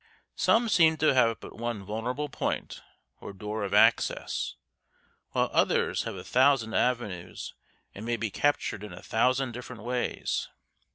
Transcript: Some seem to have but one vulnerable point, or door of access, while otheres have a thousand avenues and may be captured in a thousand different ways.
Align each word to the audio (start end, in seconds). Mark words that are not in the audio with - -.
Some 0.35 0.67
seem 0.67 0.97
to 0.97 1.13
have 1.13 1.39
but 1.39 1.55
one 1.59 1.83
vulnerable 1.85 2.27
point, 2.27 2.81
or 3.19 3.33
door 3.33 3.63
of 3.63 3.71
access, 3.71 4.55
while 5.33 5.51
otheres 5.53 6.05
have 6.05 6.15
a 6.15 6.23
thousand 6.23 6.73
avenues 6.73 7.53
and 7.93 8.03
may 8.03 8.17
be 8.17 8.31
captured 8.31 8.83
in 8.83 8.93
a 8.93 9.03
thousand 9.03 9.51
different 9.51 9.83
ways. 9.83 10.49